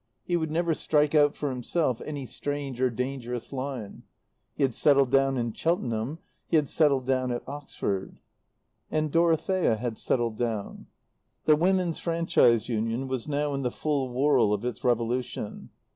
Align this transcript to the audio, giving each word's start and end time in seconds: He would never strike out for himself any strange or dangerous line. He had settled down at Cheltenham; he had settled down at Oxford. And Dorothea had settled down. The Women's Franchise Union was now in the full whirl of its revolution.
He 0.23 0.35
would 0.35 0.49
never 0.49 0.73
strike 0.73 1.13
out 1.13 1.35
for 1.35 1.51
himself 1.51 2.01
any 2.01 2.25
strange 2.25 2.81
or 2.81 2.89
dangerous 2.89 3.53
line. 3.53 4.01
He 4.55 4.63
had 4.63 4.73
settled 4.73 5.11
down 5.11 5.37
at 5.37 5.55
Cheltenham; 5.55 6.17
he 6.47 6.55
had 6.55 6.67
settled 6.67 7.05
down 7.05 7.31
at 7.31 7.47
Oxford. 7.47 8.19
And 8.89 9.11
Dorothea 9.11 9.75
had 9.75 9.99
settled 9.99 10.37
down. 10.37 10.87
The 11.45 11.55
Women's 11.55 11.99
Franchise 11.99 12.67
Union 12.67 13.07
was 13.07 13.27
now 13.27 13.53
in 13.53 13.61
the 13.61 13.69
full 13.69 14.09
whirl 14.11 14.53
of 14.53 14.65
its 14.65 14.83
revolution. 14.83 15.69